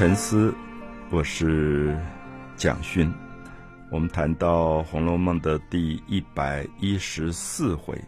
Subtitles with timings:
[0.00, 0.54] 沉思，
[1.10, 1.94] 我是
[2.56, 3.12] 蒋勋。
[3.90, 8.02] 我们谈到《红楼梦》的第一百一十四回，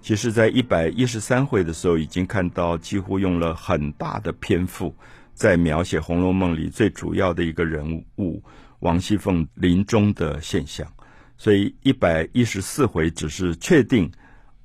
[0.00, 4.94] 其实，在一百一十三回的时候，已经看到几乎用了很大的篇幅
[5.34, 8.40] 在描写《红楼梦》里最主要的一个人物
[8.78, 10.86] 王熙凤临终的现象。
[11.36, 14.08] 所以，一百一十四回只是确定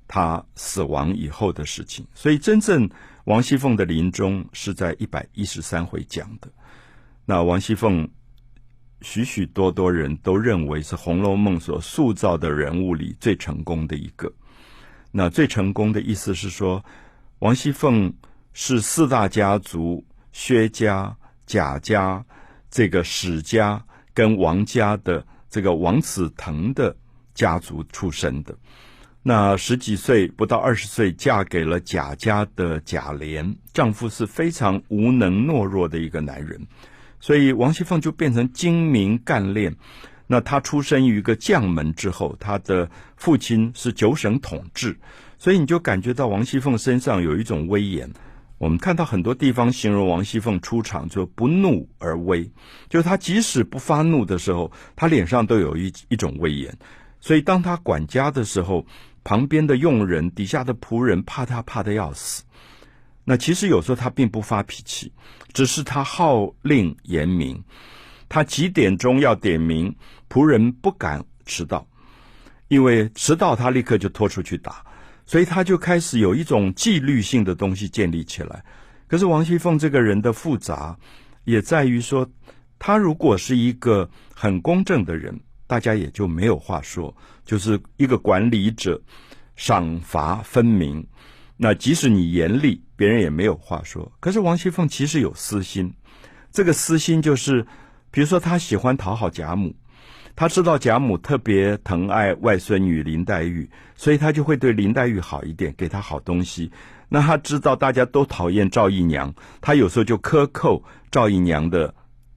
[0.08, 2.06] 她死亡以后的事情。
[2.14, 2.88] 所以，真正。
[3.26, 6.52] 王熙凤的临终是在一百一十三回讲的。
[7.26, 8.06] 那王熙凤，
[9.02, 14.30] 许许多多人都认为是《红楼梦》所塑造的人物里最成功的一个。
[15.10, 16.84] 那最成功的意思是说，
[17.40, 18.14] 王熙凤
[18.52, 21.16] 是四大家族薛家、
[21.46, 22.26] 贾家、
[22.70, 23.82] 这个史家
[24.14, 26.94] 跟王家的这个王子腾的
[27.34, 28.54] 家族出身的。
[29.26, 36.68] 那十几岁不到二十岁，嫁给了贾家的贾琏，丈夫是非常无能懦弱的一个男人，
[37.22, 39.74] 所以王熙凤就变成精明干练。
[40.28, 44.98] 那她出生于一个将门之后，她的父亲是九省统治，
[45.38, 48.12] 所以你就感觉到王熙凤身上有一种威严。
[48.58, 52.44] 我们看到很多地方形容王熙凤出场就不怒而威，
[52.90, 56.78] 就是她即使不发怒的时候，她脸上都有一一种威严。
[57.22, 58.86] 所以当她管家的时候，
[59.24, 62.44] 旁边的佣人、底下的仆人怕他怕的要死。
[63.24, 65.12] 那其实有时候他并不发脾气，
[65.54, 67.64] 只是他号令严明。
[68.28, 69.96] 他几点钟要点名，
[70.28, 71.88] 仆人不敢迟到，
[72.68, 74.84] 因为迟到他立刻就拖出去打。
[75.26, 78.62] 所以他就开始有一种纪律性的东西建立起来。
[79.08, 80.98] 可是王熙凤这个人的复杂，
[81.46, 82.30] 也在于说，
[82.78, 85.40] 他如果是一个很公正的人。
[85.74, 87.12] 大家也就没有话说，
[87.44, 89.02] 就是一个管理者，
[89.56, 91.04] 赏罚分明。
[91.58, 94.12] 那即使你严厉，别人也没有话说。
[94.20, 95.92] 可是王熙凤其实有私心，
[96.52, 97.66] 这个私心就是，
[98.12, 99.76] 比如说她喜欢讨好贾母，
[100.36, 106.72] 她知道贾母特别疼爱外孙女林黛玉，所以她就会对林黛玉好一点，给她好东西。
[107.10, 111.92] 那她知道大家都讨厌赵姨娘，她有时候就克扣赵姨娘的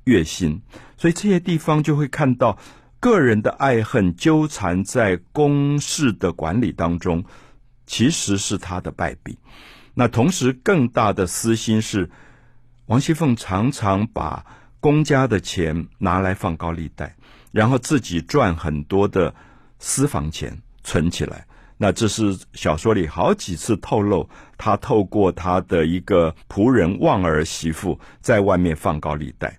[0.05, 0.59] 月薪，
[0.97, 2.59] 所以这些地方就会看到。
[3.07, 7.25] 个人的爱恨纠缠在公事的管理当中，
[7.87, 9.39] 其实是他的败笔。
[9.95, 12.11] 那同时，更大的私心是，
[12.87, 14.45] 王熙凤常常把
[14.81, 17.15] 公家的钱拿来放高利贷，
[17.53, 19.33] 然后自己赚很多的
[19.79, 21.47] 私房钱存起来。
[21.77, 24.29] 那这是小说里好几次透露，
[24.59, 29.57] 他透过他的一个仆人旺儿媳妇在外面放高利贷。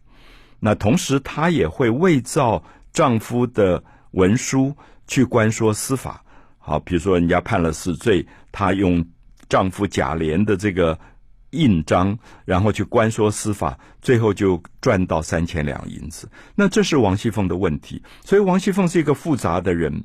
[0.59, 2.61] 那同时，他也会伪造。
[2.97, 4.75] 丈夫的文书
[5.05, 6.19] 去关说司法，
[6.57, 9.05] 好，比如说人家判了死罪，她用
[9.47, 10.97] 丈夫贾琏的这个
[11.51, 16.27] 印章，然后去关说司法，最后就赚到三千两银子。
[16.55, 20.03] 那这是王熙凤的问题，所以王熙凤是一个复杂的人，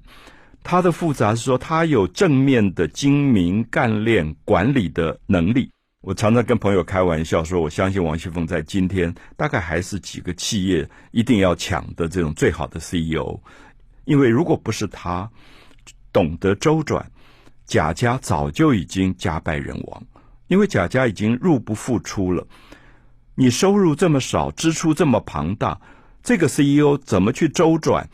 [0.62, 5.70] 她的复杂是说她有正面的精明干练管理的能力。
[6.02, 13.38] 我常常跟朋友开玩笑说，我相信王熙凤在今天大概还是几个企业一定要抢的这种最好的 CEO，
[14.04, 15.30] 因为如果不是他
[16.12, 17.08] 懂得周转，
[17.66, 20.02] 贾家早就已经家败人亡，
[20.48, 22.44] 因为贾家已经入不敷出了。
[23.36, 25.80] 你收入这么少，支出这么庞大，
[26.20, 28.10] 这个 CEO 怎么去周转？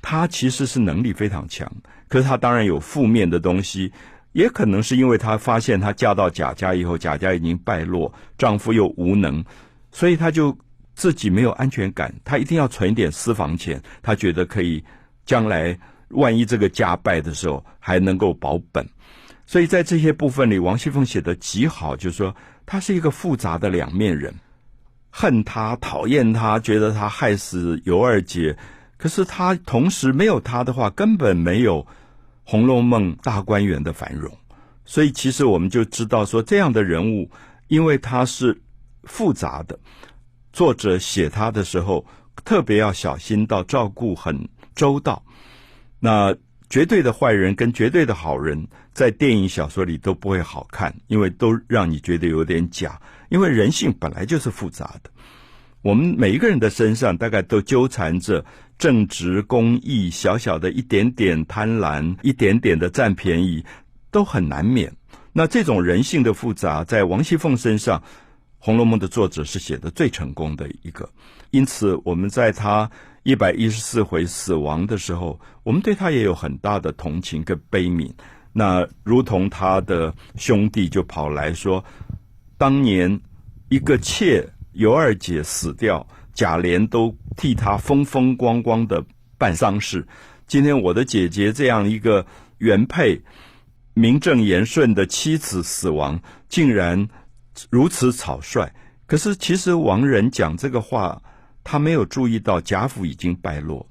[0.00, 1.70] 他其实是能力非常强，
[2.08, 3.92] 可是他当然有负面的东西。
[4.38, 9.44] 也可能是因为她发现她嫁到贾家以后，贾家已经败落，丈夫又无能，
[9.90, 10.56] 所以她就
[10.94, 12.14] 自己没有安全感。
[12.24, 14.80] 她一定要存一点私房钱，她觉得可以
[15.26, 15.76] 将来
[16.10, 18.88] 万一这个家败的时候还能够保本。
[19.44, 22.32] 所以在这些部分里，王熙凤写的极好，就是说
[22.64, 24.32] 她是一个复杂的两面人，
[25.10, 28.56] 恨她、讨厌她，觉得她害死尤二姐。
[28.96, 31.82] 可是她同时没有她的话，根本没有。
[32.50, 34.34] 《红楼梦》大观园的繁荣，
[34.86, 37.30] 所以其实我们就知道说，这样的人物，
[37.66, 38.58] 因为他是
[39.02, 39.78] 复杂的，
[40.50, 42.02] 作者写他的时候
[42.46, 45.22] 特别要小心到照顾很周到。
[46.00, 46.34] 那
[46.70, 52.98] 绝对的坏人跟绝对的好人，在电影小说里都不会好看，因为都让你觉得有点假。
[53.28, 55.10] 因为人性本来就是复杂的，
[55.88, 58.44] 我们每一个人的身上大概都纠缠着。
[58.76, 63.64] 正直、公义，小小的一点点贪婪，一点点的占便宜，
[64.10, 64.92] 都很难免。
[65.32, 67.98] 那这种人性的复杂，在王熙凤身上，
[68.58, 71.08] 《红楼梦》的作者是写的最成功的一个。
[71.50, 72.88] 因此，我们在他
[73.24, 78.12] 一百一十四回死亡的时候，我们对他也有很大的同情跟悲悯。
[78.52, 81.82] 那如同他的兄弟就跑来说，
[82.56, 83.20] 当年
[83.70, 89.04] 一个妾尤二姐死掉，贾琏都替她风风光光的
[89.36, 90.06] 办丧事。
[90.46, 92.24] 今天我的姐姐这样一个
[92.58, 93.20] 原配、
[93.94, 97.08] 名正言顺的妻子死亡，竟然
[97.70, 98.72] 如此草率。
[99.06, 101.20] 可是其实王仁讲这个话，
[101.64, 103.86] 他没有注意到贾府已经败落，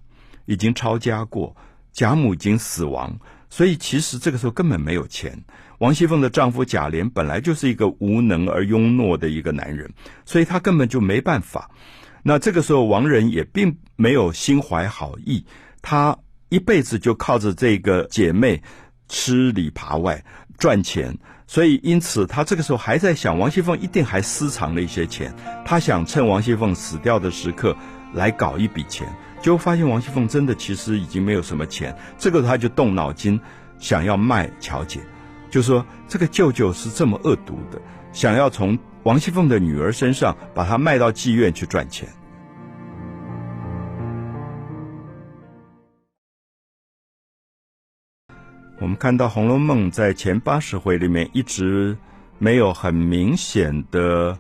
[0.46, 1.56] 已经抄家过，
[1.92, 3.20] 贾母已经死亡，
[3.50, 5.44] 所以其实这个时候根本没有钱。
[5.80, 9.92] 王熙凤的丈夫贾琏本来就是一个无能而庸懦的一个男人，
[10.26, 11.70] 所以他根本就没办法。
[12.24, 15.46] 那这个时候，王仁也并没有心怀好意，
[15.82, 16.18] 他
[16.50, 18.62] 一辈子就靠着这个姐妹
[19.08, 20.26] 吃里扒外
[20.58, 21.16] 赚钱，
[21.46, 25.32] 所以因此他这个时候还在想，王熙凤一定还私藏了一些钱，
[25.64, 27.78] 他想趁王熙凤死掉的时刻
[28.14, 29.08] 来搞一笔钱，
[29.44, 33.40] 结果发现王熙凤真的其实已经没有什么钱，这个他就动脑筋
[33.78, 35.00] 想要卖乔姐。
[35.50, 42.08] 就说这个舅舅是这么恶毒的，想要从王熙凤的女儿身上把她卖到妓院去赚钱。
[48.80, 51.98] 我们看到《红楼梦》在前八十回里面一直
[52.38, 54.38] 没有很明显的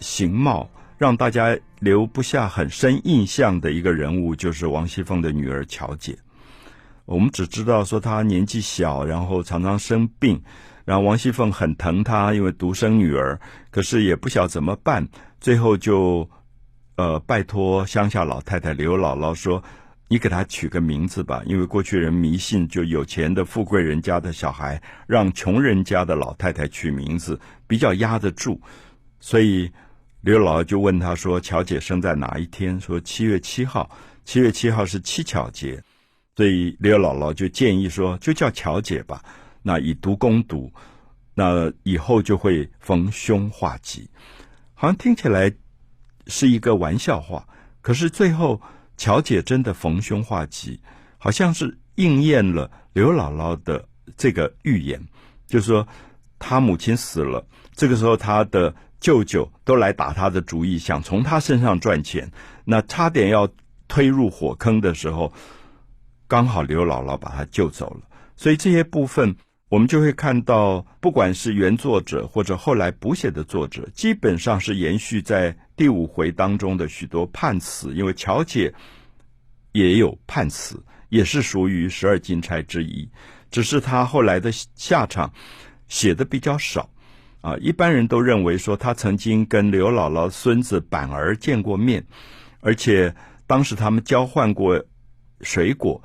[0.00, 6.16] 形貌，让大家留不下很深印象的一个人物，就是王熙凤的女儿乔姐。
[7.06, 10.42] 我们只知道说她年纪小，然后常常生病，
[10.84, 13.38] 然后王熙凤很疼她，因为独生女儿，
[13.70, 15.06] 可是也不晓怎么办，
[15.40, 16.28] 最后就
[16.96, 19.62] 呃拜托乡下老太太刘姥姥说
[20.08, 28.60] ：“你给她取个名字吧，因为过去人迷信，就有钱的富贵人家的小孩让穷人家的老太太取名字比较压得住。”
[29.20, 29.70] 所以
[30.22, 33.90] 刘姥姥就问她说：“乔姐生在哪一天？”说：“七月七号，
[34.24, 35.82] 七月七号是七巧节。”
[36.36, 39.22] 所以刘姥姥就建议说，就叫巧姐吧。
[39.62, 40.72] 那以毒攻毒，
[41.32, 44.10] 那以后就会逢凶化吉。
[44.74, 45.52] 好像听起来
[46.26, 47.46] 是一个玩笑话，
[47.80, 48.60] 可是最后
[48.96, 50.80] 巧姐真的逢凶化吉，
[51.18, 55.00] 好像是应验了刘姥姥的这个预言，
[55.46, 55.86] 就是说
[56.38, 57.46] 她母亲死了，
[57.76, 62.30] 这个时候她的舅舅都来打她的主意，想从她身上赚钱，
[62.64, 63.48] 那差点要
[63.86, 65.32] 推入火坑的时候。
[66.34, 68.00] 刚好刘姥姥把他救走了，
[68.34, 69.36] 所以这些部分
[69.68, 78.74] 我们就会看到，不管是原作者或者后来补写的作者，基本上是延续在第五回当中的许多判词，因为乔姐
[79.70, 83.08] 也有判词，也是属于十二金钗之一，
[83.52, 85.32] 只是他后来的下场
[85.86, 86.90] 写的比较少
[87.42, 87.56] 啊。
[87.58, 92.04] 一般人都认为说他曾经跟刘姥姥孙子板儿见过面，
[92.58, 93.14] 而且
[93.46, 94.84] 当时他们交换过
[95.40, 96.02] 水果。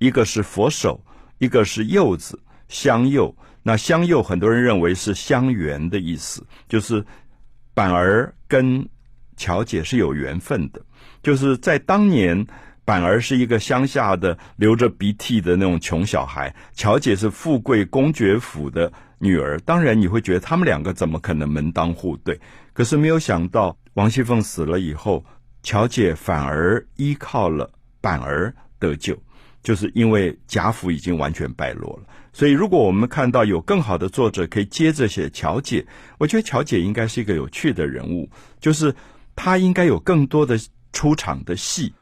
[0.00, 0.98] 一个是佛手，
[1.38, 3.36] 一个是柚子，香柚。
[3.62, 7.04] 那香柚，很多人认为是香缘的意思，就是
[7.74, 8.88] 板儿跟
[9.36, 10.80] 乔姐是有缘分的。
[11.22, 12.46] 就是在当年，
[12.86, 19.60] 板儿是一个乡下的流着鼻涕的那种穷小孩，乔姐是富贵公爵府的女儿。
[19.60, 22.40] 当然，你会觉得他们两个怎么可能门当户对？
[22.72, 25.22] 可是没有想到，王熙凤死了以后，
[25.62, 29.14] 乔姐反而依靠了板儿得救。
[29.62, 35.86] 就是因为贾府已经完全败落了，所以如果我们看到有更好的作者可以接着写乔姐，
[36.18, 38.94] 我觉得乔姐应该是一个有趣的人物，就是
[39.36, 40.58] 她应该有更多的
[40.92, 41.92] 出场的戏。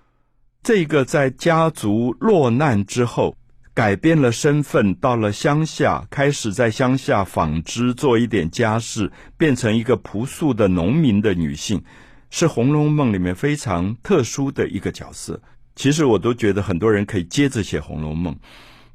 [0.62, 3.37] 这个在家族落难之后，
[3.75, 11.83] 改变了身份，到了乡下，开始在乡下纺织，做一点家事，变成一个朴素的农民的女性，
[12.31, 15.41] 是《红楼梦》里面非常特殊的一个角色。
[15.79, 18.35] 其实我都觉得很多人可以接着写《红楼梦》，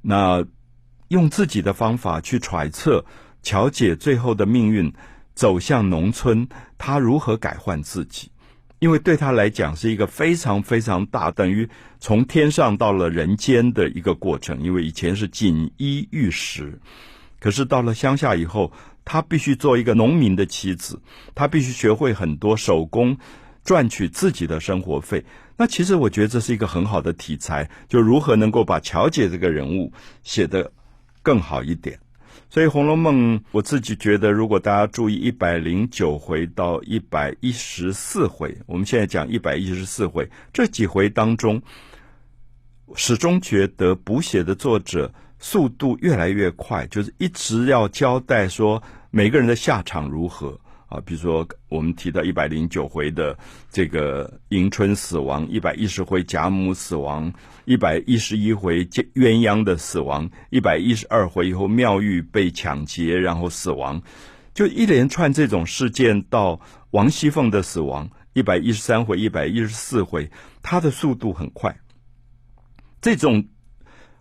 [0.02, 0.46] 那
[1.08, 3.06] 用自己的方法去揣测
[3.42, 4.94] 乔姐最后的命运，
[5.34, 6.46] 走向农村，
[6.78, 8.30] 她如何改换自己？
[8.80, 11.70] 因为对她来讲是一个非常非常大，等于
[12.02, 14.62] 从天上到了人间的一个过程。
[14.62, 16.82] 因为以前是锦衣玉食，
[17.40, 18.74] 可是到了乡下以后，
[19.06, 21.02] 她必须做一个农民的妻子，
[21.34, 23.18] 她必须学会很多手工，
[23.64, 25.24] 赚取自己的生活费。
[25.56, 29.92] 那其实我觉得这是一个很好的题材，就如何能够把乔姐这个人物
[30.24, 30.72] 写得
[31.22, 32.00] 更好一点。
[32.50, 41.60] 所以《红楼梦》，我自己觉得，如果大家注意一百零九回到一百一十四回，我们现在讲一百一十四回这几回当中，
[42.96, 50.60] 始终觉得补写的作者速度越来越快，就是一直要交代说每个人的下场如何。
[50.94, 53.36] 啊，比如说我们提到一百零九回的
[53.72, 57.34] 这个迎春死亡，一百一十回贾母死亡，
[57.66, 64.00] 一百一十一回鸳鸯的死亡，一百一十二回以后妙玉被抢劫然后死亡，
[64.54, 70.30] 就一连串这种事件到王熙凤的死亡，一百一十三回、一百一十四回，
[70.62, 71.76] 它的速度很快。
[73.02, 73.48] 这种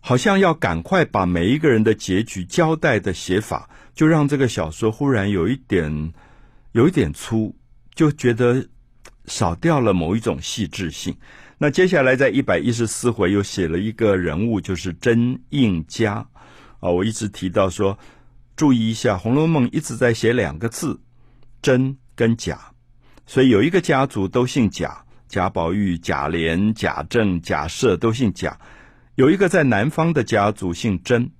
[0.01, 6.13] 好像要赶快把每一个人的结局交代的写法，就让这个小说忽然有一点
[6.73, 7.55] 有一点粗，
[7.95, 8.67] 就觉得
[9.27, 11.17] 少掉了某一种细致性。
[11.59, 16.27] 那接下来在一百一十四回又写了一个人物，就是甄应嘉
[16.81, 16.91] 啊。
[16.91, 17.97] 我一直提到说，
[18.57, 21.01] 注意一下，《红楼梦》一直在写两个字
[21.63, 22.59] “真”跟“假”，
[23.27, 28.59] 所以有一个家族都姓贾，贾宝玉、贾琏、贾政、贾赦都姓贾。
[29.15, 31.31] 有一个在南方的家族姓甄，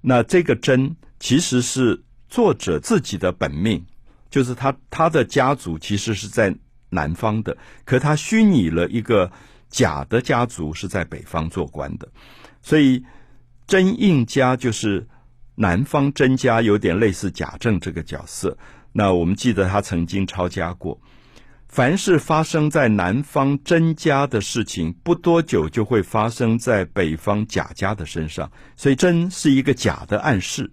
[0.00, 3.82] 那这个甄其实是作者自己的本命，
[4.30, 6.54] 就是他他的家族其实是在。
[6.90, 7.54] 南方的，
[7.84, 9.30] 可他虚拟了一个
[9.68, 12.08] 假的家族是在北方做官的，
[12.62, 13.04] 所以
[13.66, 15.06] 真应家就是
[15.54, 18.56] 南方甄家，有点类似贾政这个角色。
[18.90, 20.98] 那我们记得他曾经抄家过，
[21.68, 30.70] 凡是发生在南方甄家的事情，不多久就会发生在北方贾家的身上，所以真是一个假的暗示。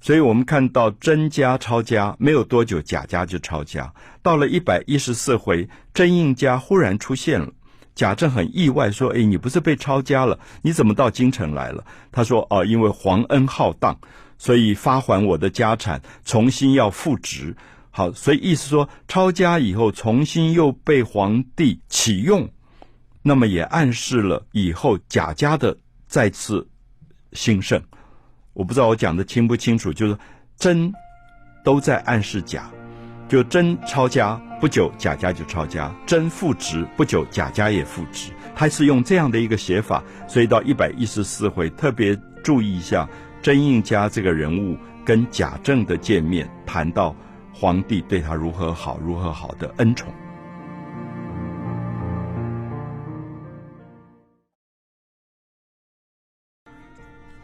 [0.00, 3.92] 所以我们看到甄家抄家没有多久，贾家就抄家。
[4.22, 7.48] 到了一百一十四回，甄应家忽然出现了，
[7.94, 10.38] 贾政很意外，说：“哎，你不是被抄家了？
[10.62, 13.98] 你怎么到京城来了？”他说：“哦，因为皇恩浩荡，
[14.38, 17.56] 所以发还我的家产，重新要复职。
[17.90, 22.48] 好，所以意思说，抄家以后重新又被皇帝启用，
[23.22, 25.76] 那么也暗示了以后贾家的
[26.06, 26.68] 再次
[27.32, 27.82] 兴盛。”
[28.56, 30.16] 我不知道我讲的清不清楚，就是
[30.56, 30.90] 真
[31.62, 32.70] 都在暗示假，
[33.28, 38.32] 就真抄家不久，贾家就抄家；真复职不久，贾家也复职。
[38.54, 43.06] 他是用这样的一个写法，所以到一百一十四回特别注意一下
[43.42, 47.14] 真应家这个人物跟贾政的见面，谈到
[47.52, 50.10] 皇帝对他如何好，如何好的恩宠。《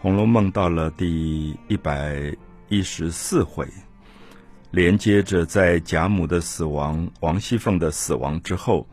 [0.02, 2.36] 红楼梦》到了第一百
[2.68, 3.64] 一十四回，
[4.72, 8.80] 连接着在贾母的死亡、王熙凤的死亡之后，《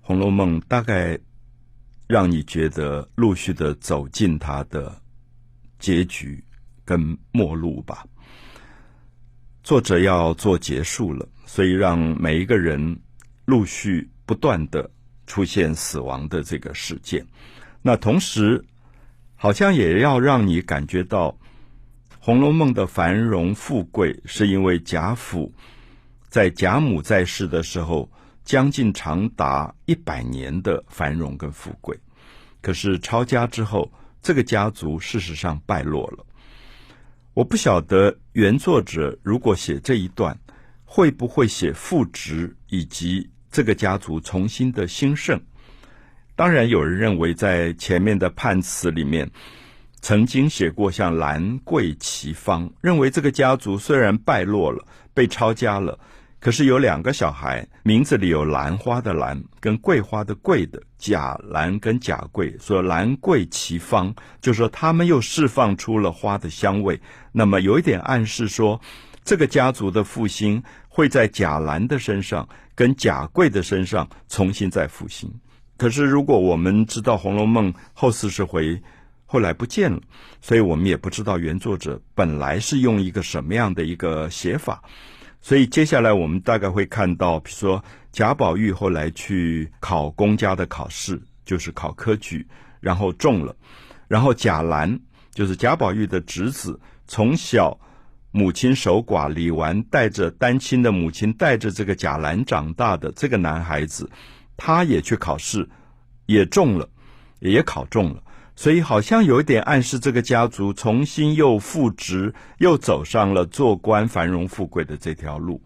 [0.00, 1.18] 红楼梦》大概
[2.06, 4.98] 让你觉得陆续的走进它的
[5.78, 6.42] 结局
[6.82, 8.06] 跟末路吧。
[9.62, 12.98] 作者要做结束了，所以让每一个人
[13.44, 14.90] 陆续不断的
[15.26, 17.22] 出现死亡的这个事件。
[17.82, 18.64] 那同时。
[19.42, 21.30] 好像也要让你感觉到，
[22.20, 25.50] 《红楼梦》的繁荣富贵，是因为贾府
[26.28, 28.12] 在贾母在世的时候，
[28.44, 31.98] 将近长达一百年的繁荣跟富贵。
[32.60, 36.26] 可是抄家之后，这个家族事实上败落了。
[37.32, 40.38] 我不晓得原作者如果写这一段，
[40.84, 45.40] 会不会写复职以及这个家族重新的兴盛。
[46.40, 49.30] 当然，有人认为在前面的判词里面，
[50.00, 54.82] 曾经写过像兰桂齐芳，认为这个家族虽然败落了，
[55.12, 55.98] 被抄家了，
[56.40, 66.98] 可是有两个小孩，名字里有兰花的兰跟桂花的桂的贾兰跟贾桂，说兰桂齐芳，就说他们又释放出了花的香味，
[67.32, 68.80] 那么有一点暗示说，
[69.22, 75.30] 这个家族的复兴会在贾兰的身上跟贾桂的身上重新再复兴。
[75.80, 78.82] 可是，如果我们知道《红楼梦》后四十回
[79.24, 79.98] 后来不见了，
[80.42, 84.82] 所以我们也不知道原作者本来是用一个什么样的一个写法。
[85.40, 87.82] 所以接下来我们大概会看到，比如说
[88.12, 92.46] 贾宝玉后来去考公家的考试，就是考科举，
[92.80, 93.54] 然后中了；
[94.06, 95.00] 然后贾兰
[95.32, 97.80] 就是贾宝玉的侄子，从小
[98.32, 104.10] 母亲守寡，李纨带着单亲的母亲带着这个贾兰长大的这个男孩子。
[104.62, 105.66] 他也去考试，
[106.26, 106.86] 也中了，
[107.38, 108.22] 也考中了，
[108.54, 115.62] 所以好像有一点暗示，这个家族重新又复职，又走上了做官、繁荣富贵的这条路。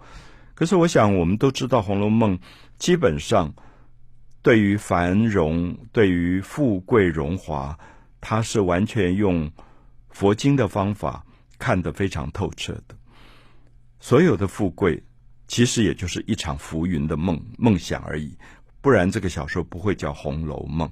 [0.55, 2.39] 可是，我想我们都知道，《红楼梦》
[2.79, 3.53] 基本上
[4.43, 7.77] 对于繁荣、对于富贵荣华，
[8.21, 9.51] 它是完全用
[10.11, 11.27] 佛经的方法
[11.59, 12.95] 看得非常透彻的。
[13.99, 15.03] 所有的富贵，
[15.49, 18.39] 其实也就是一场浮云的梦梦想而已。
[18.85, 20.87] 不然，这个小说不会叫《红楼梦》。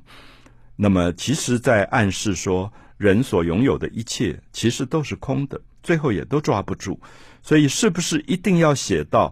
[0.77, 6.99] 那么，其实，在暗示说，人所拥有的一切其实都是空的，最后也都抓不住。
[7.43, 9.31] 所以，是不是一定要写到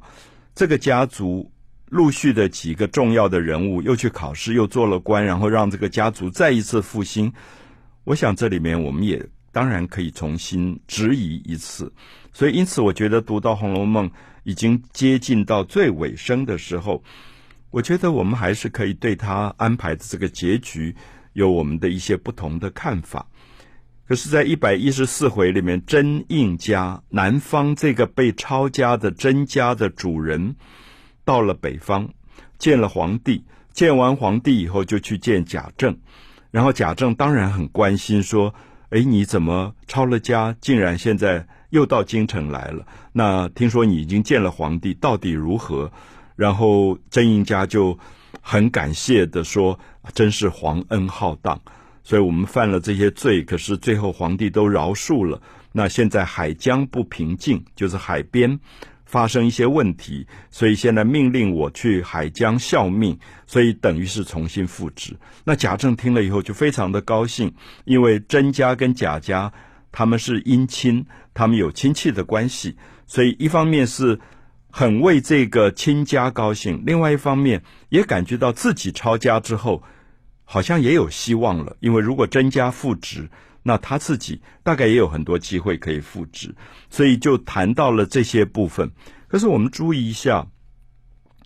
[0.54, 1.50] 这个家族
[1.86, 7.32] 陆续的几个重要的人物又去考试，又做了官，然后让这个家族再一次复兴？
[8.04, 11.90] 我想，这里面我们也当然可以重新质疑一次。
[12.30, 14.06] 所以，因此，我觉得读到《红楼梦》
[14.42, 17.02] 已经接近到最尾声的时候，
[17.70, 20.94] 我觉得我们还是可以对他安排的这个结局
[21.34, 23.26] 有我们的一些不同的看法。
[24.08, 30.56] 可是，在一百一十四回里面，甄应家南方这个被抄家的真家的主人，
[31.24, 32.08] 到了北方，
[32.58, 35.96] 见了皇帝，见完皇帝以后，就去见贾政，
[36.50, 38.52] 然后贾政当然很关心，说
[38.90, 42.84] ：“哎，你怎么抄了家，竟然现在又到京城来了？
[43.12, 45.92] 那听说你已经见了皇帝，到底如何？”
[46.40, 47.98] 然后甄应家就
[48.40, 49.78] 很感谢的说
[50.14, 51.60] ：“真是皇恩浩荡。”
[52.02, 55.38] 所以我们犯了这些罪，可是最后皇帝都饶恕了。
[55.70, 58.58] 那现在海疆不平静，就是海边
[59.04, 65.14] 发生一些问题，所以现在命令我去海疆效命，所以等于是重新复职。
[65.44, 67.52] 那贾政听了以后就非常的高兴，
[67.84, 69.52] 因为甄家跟贾家
[69.92, 71.04] 他们是姻亲，
[71.34, 72.74] 他们有亲戚的关系，
[73.06, 74.18] 所以一方面是
[74.70, 79.82] 很为这个亲家高兴，另外一方面也感觉到自己抄家之后。
[80.52, 83.30] 好像也有希望了，因为如果甄家复职，
[83.62, 86.52] 那他自己大概也有很多机会可以复职，
[86.90, 88.90] 所以就谈到了这些部分。
[89.28, 90.40] 可是我们注意一下，《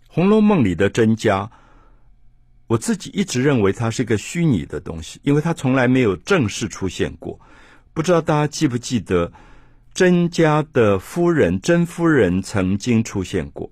[0.09, 1.51] 红楼梦》里的甄家，
[2.67, 7.39] 我自己一直认为它是一个虚拟的东西，因为它从来没有正式出现过。
[7.93, 9.31] 不知道大家记不记得，
[9.95, 13.71] 甄家的夫人甄夫人曾经出现过。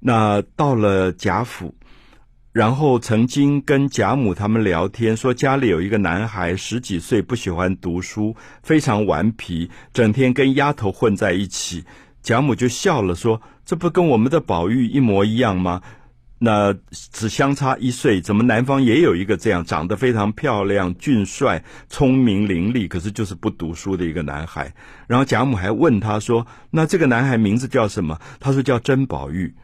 [0.00, 1.74] 那到了贾府。
[2.52, 11.84] 然后曾经跟贾母他们聊天，说家里有一个男孩十几岁，不喜欢读书，非常顽皮，整天跟丫头混在一起。
[12.22, 15.80] 贾母就笑了，说：“这不跟我们的宝玉一模一样吗？
[16.44, 24.74] 那只相差一岁，怎么南方也有一个这样长得非常漂亮、俊帅、聪明伶俐，可是就是不读书的一个男孩？”
[25.06, 29.54] 然后贾母还问他说：“那这个男孩名字叫什么？”他说：“叫甄宝玉，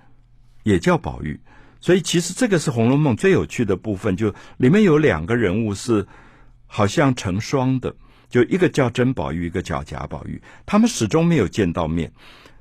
[0.63, 1.41] 也叫宝玉。”
[1.83, 6.07] 所以，其实这个是《红楼梦》最有趣的部分，就里面有两个人物是
[6.67, 7.93] 好像成双的，
[8.29, 12.13] 就一个叫甄宝玉，一个叫贾宝玉，他们始终没有见到面。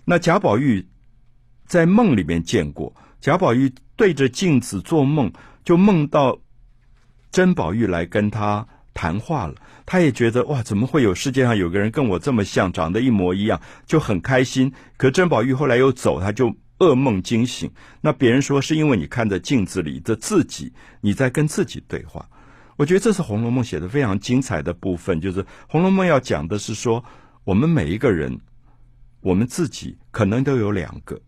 [0.05, 0.87] 那贾宝玉
[1.67, 5.29] 在梦里面见过，贾宝玉对着镜子做梦，
[5.65, 6.39] 就梦到
[7.29, 9.55] 甄宝玉来跟他谈话了，
[9.85, 14.71] 他也觉得哇，怎么会有世界上有个人跟我这么像，长得一模一样，就很开心。
[14.95, 16.55] 可甄宝玉后来又走，他就。
[16.79, 22.23] 噩梦惊醒，那别人说是因为你看着镜子里的自己，你在跟自己对话。
[22.75, 27.03] 我觉得这是《红楼梦》写的非常精彩的部分，就是《红楼梦》要讲的是说，
[27.45, 28.39] 我们每一个人，
[29.21, 31.19] 我们自己可能都有两个，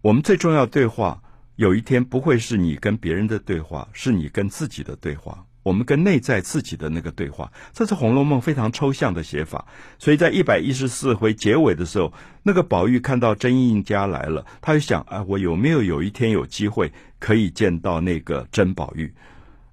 [0.00, 1.20] 我们最重要对话，
[1.56, 5.44] 有一天不会是你跟别人的对话，是你跟自己的对话。
[5.62, 9.64] 我们跟内在自己的那个对话，这是《红楼梦》非常抽象的写法。
[9.98, 12.12] 所以在一百一十四回结尾的时候，
[12.44, 19.12] 那个宝玉看到甄应家来了，他就想：啊，我有没有有一天有机会可以见到那个甄宝玉？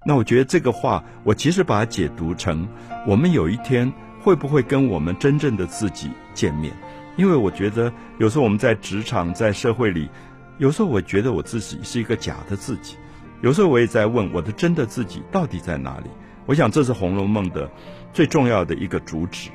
[0.04, 2.66] 那我觉得这个话，我其实把它解读成：
[3.06, 6.72] 我们有一天会不会跟我们真正的自己见面？
[7.16, 10.10] 因为我觉得有时候我们在职场、在社会里，
[10.58, 12.96] 有时候我觉得我自己是一个假的自己。
[13.42, 16.06] 有时候我也在问我的真的自己到底在哪里？
[16.46, 17.70] 我想这是《红楼梦》的
[18.12, 19.50] 最重要的一个主旨。